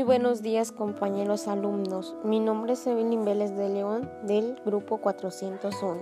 Muy 0.00 0.06
buenos 0.06 0.40
días 0.40 0.72
compañeros 0.72 1.46
alumnos. 1.46 2.16
Mi 2.24 2.40
nombre 2.40 2.72
es 2.72 2.86
Evelyn 2.86 3.22
Vélez 3.22 3.54
de 3.54 3.68
León 3.68 4.10
del 4.22 4.58
grupo 4.64 4.96
401. 4.96 6.00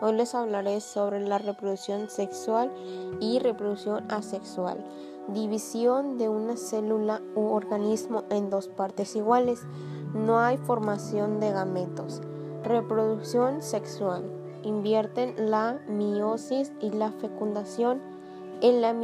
Hoy 0.00 0.14
les 0.14 0.34
hablaré 0.34 0.80
sobre 0.80 1.20
la 1.20 1.36
reproducción 1.36 2.08
sexual 2.08 2.72
y 3.20 3.38
reproducción 3.38 4.10
asexual. 4.10 4.82
División 5.28 6.16
de 6.16 6.30
una 6.30 6.56
célula 6.56 7.20
u 7.34 7.48
organismo 7.48 8.24
en 8.30 8.48
dos 8.48 8.68
partes 8.68 9.14
iguales. 9.14 9.60
No 10.14 10.38
hay 10.40 10.56
formación 10.56 11.38
de 11.38 11.50
gametos. 11.50 12.22
Reproducción 12.64 13.60
sexual. 13.60 14.24
Invierten 14.62 15.50
la 15.50 15.78
miosis 15.88 16.72
y 16.80 16.88
la 16.88 17.12
fecundación. 17.12 18.00
En 18.62 18.80
la 18.80 18.96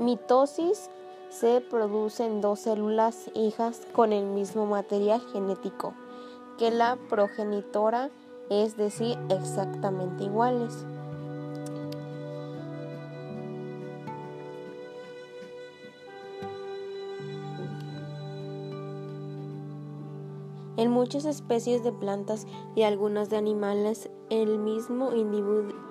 mitosis 0.00 0.90
se 1.30 1.60
producen 1.60 2.40
dos 2.40 2.60
células 2.60 3.30
hijas 3.34 3.86
con 3.92 4.12
el 4.12 4.24
mismo 4.26 4.66
material 4.66 5.20
genético 5.32 5.94
que 6.58 6.70
la 6.70 6.96
progenitora, 7.08 8.10
es 8.50 8.76
decir, 8.76 9.18
exactamente 9.28 10.24
iguales. 10.24 10.86
En 20.78 20.90
muchas 20.90 21.24
especies 21.24 21.82
de 21.82 21.92
plantas 21.92 22.46
y 22.74 22.82
algunas 22.82 23.30
de 23.30 23.38
animales, 23.38 24.10
el 24.28 24.58
mismo 24.58 25.14
individuo, 25.14 25.85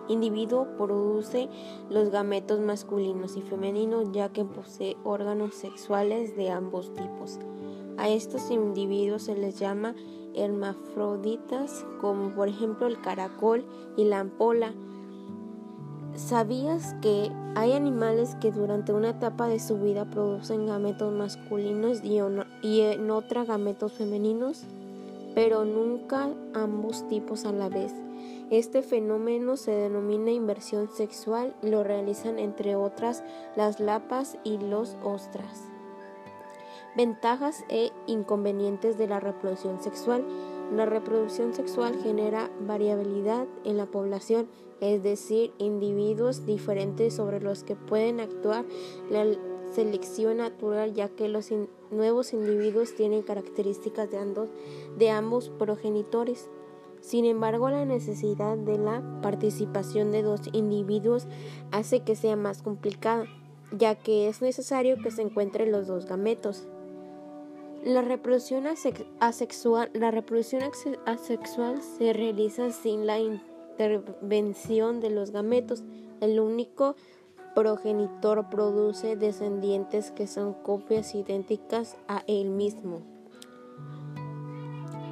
produce 0.78 1.50
los 1.90 2.10
gametos 2.10 2.60
masculinos 2.60 3.38
y 3.38 3.42
femeninos 3.42 4.12
ya 4.12 4.30
que 4.30 4.46
posee 4.46 4.98
órganos 5.04 5.56
sexuales 5.56 6.36
de 6.36 6.50
ambos 6.50 6.94
tipos. 6.94 7.40
A 7.98 8.10
estos 8.10 8.52
individuos 8.52 9.24
se 9.24 9.36
les 9.36 9.58
llama 9.58 9.96
hermafroditas, 10.34 11.86
como 12.02 12.30
por 12.36 12.50
ejemplo 12.50 12.88
el 12.88 13.00
caracol 13.00 13.66
y 13.96 14.06
la 14.06 14.20
ampola. 14.20 14.74
¿Sabías 16.16 16.94
que 17.02 17.32
hay 17.56 17.74
animales 17.74 18.36
que 18.36 18.52
durante 18.52 18.94
una 18.94 19.10
etapa 19.10 19.48
de 19.48 19.60
su 19.60 19.78
vida 19.78 20.06
producen 20.06 20.66
gametos 20.66 21.14
masculinos 21.14 22.02
y, 22.04 22.20
en 22.82 23.12
otra 23.12 23.46
gametos 23.46 23.94
femeninos? 23.94 24.66
Pero 25.36 25.66
nunca 25.66 26.34
ambos 26.54 27.08
tipos 27.08 27.46
a 27.46 27.52
la 27.52 27.70
vez. 27.70 27.94
Este 28.50 28.82
fenómeno 28.82 29.58
se 29.58 29.72
denomina 29.72 30.32
inversión 30.32 30.90
sexual 30.90 31.56
lo 31.62 31.84
realizan 31.84 32.40
entre 32.40 32.76
otras 32.76 33.24
las 33.56 33.80
lapas 33.80 34.38
y 34.44 34.58
los 34.58 34.98
ostras. 35.04 35.70
Ventajas 36.96 37.66
e 37.68 37.92
inconvenientes 38.08 38.98
de 38.98 39.08
la 39.08 39.20
reproducción 39.20 39.82
sexual. 39.82 40.24
La 40.74 40.86
reproducción 40.86 41.54
sexual 41.54 42.00
genera 42.02 42.50
variabilidad 42.62 43.48
en 43.66 43.78
la 43.78 43.86
población, 43.86 44.48
es 44.80 45.04
decir, 45.04 45.52
individuos 45.58 46.46
diferentes 46.46 47.14
sobre 47.14 47.42
los 47.42 47.64
que 47.64 47.76
pueden 47.76 48.20
actuar 48.20 48.66
la 49.10 49.26
selección 49.74 50.38
natural, 50.38 50.94
ya 50.94 51.10
que 51.10 51.28
los 51.28 51.52
nuevos 51.96 52.34
individuos 52.34 52.96
tienen 52.96 53.24
características 53.24 54.10
de 54.12 55.10
ambos, 55.10 55.50
progenitores. 55.50 56.50
Sin 57.02 57.26
embargo, 57.26 57.70
la 57.70 57.86
necesidad 57.86 58.58
de 58.58 58.78
la 58.78 59.22
participación 59.22 60.12
de 60.12 60.24
dos 60.24 60.42
individuos 60.54 61.28
hace 61.72 62.02
que 62.02 62.16
sea 62.16 62.36
más 62.36 62.62
complicada, 62.62 63.26
ya 63.72 63.96
que 63.96 64.28
es 64.28 64.42
necesario 64.42 64.98
que 65.02 65.12
se 65.12 65.22
encuentren 65.22 65.72
los 65.72 65.88
dos 65.88 66.06
gametos. 66.06 66.68
La 67.84 68.02
reproducción 68.02 68.66
asexual, 69.20 69.92
la 69.94 70.10
reproducción 70.10 70.64
asexual 71.06 71.82
se 71.84 72.14
realiza 72.14 72.72
sin 72.72 73.06
la 73.06 73.20
intervención 73.20 75.02
de 75.02 75.12
los 75.12 75.30
gametos. 75.30 75.84
El 76.20 76.40
único 76.40 76.96
progenitor 77.56 78.50
produce 78.50 79.16
descendientes 79.16 80.12
que 80.12 80.28
son 80.28 80.54
copias 80.54 81.16
idénticas 81.16 81.96
a 82.08 82.24
él 82.28 82.50
mismo. 82.50 83.02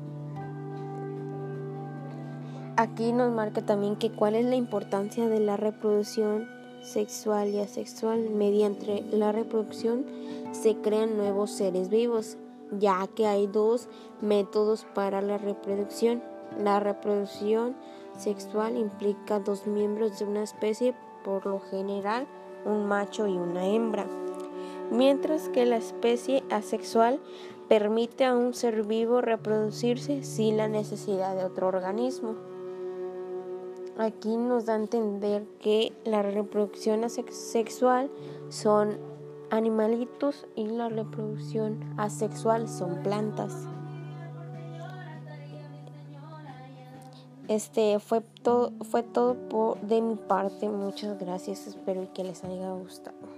Aquí 2.76 3.12
nos 3.12 3.32
marca 3.32 3.66
también 3.66 3.97
que 3.97 4.12
cuál 4.12 4.37
es 4.37 4.44
la 4.44 4.54
importancia 4.54 5.28
de 5.28 5.41
la 5.41 5.56
reproducción 5.56 6.49
sexual 6.81 7.49
y 7.49 7.59
asexual. 7.59 8.31
Mediante 8.31 9.03
la 9.10 9.32
reproducción 9.32 10.06
se 10.53 10.76
crean 10.76 11.16
nuevos 11.16 11.50
seres 11.50 11.88
vivos, 11.88 12.37
ya 12.70 13.08
que 13.08 13.26
hay 13.26 13.46
dos 13.49 13.88
métodos 14.20 14.87
para 14.94 15.20
la 15.23 15.38
reproducción. 15.38 16.23
La 16.62 16.81
reproducción 16.81 17.75
sexual 18.19 18.76
implica 18.76 19.41
dos 19.41 19.67
miembros 19.67 20.19
de 20.19 20.25
una 20.25 20.43
especie 20.43 20.94
por 21.25 21.47
lo 21.47 21.61
general 21.61 22.26
un 22.65 22.87
macho 22.87 23.26
y 23.26 23.37
una 23.37 23.67
hembra, 23.67 24.06
mientras 24.91 25.49
que 25.49 25.67
la 25.67 25.76
especie 25.76 26.44
asexual 26.50 27.20
permite 27.69 28.25
a 28.25 28.35
un 28.35 28.55
ser 28.55 28.85
vivo 28.85 29.20
reproducirse 29.20 30.23
sin 30.23 30.56
la 30.56 30.69
necesidad 30.69 31.37
de 31.37 31.44
otro 31.44 31.69
organismo. 31.69 32.35
Aquí 33.99 34.37
nos 34.37 34.67
da 34.67 34.75
a 34.75 34.76
entender 34.76 35.44
que 35.61 35.93
la 36.05 36.23
reproducción 36.23 37.05
asexual 37.05 38.11
son 38.49 38.97
animalitos 39.50 40.47
y 40.55 40.67
la 40.67 40.88
reproducción 40.88 41.81
asexual 41.97 42.69
son 42.69 43.03
plantas. 43.03 43.67
Este 47.48 47.98
fue 47.98 48.20
todo, 48.20 48.72
fue 48.90 49.02
todo 49.02 49.34
por, 49.48 49.80
de 49.80 50.02
mi 50.02 50.16
parte. 50.16 50.68
Muchas 50.68 51.18
gracias. 51.18 51.66
Espero 51.66 52.12
que 52.12 52.22
les 52.24 52.44
haya 52.44 52.70
gustado. 52.72 53.38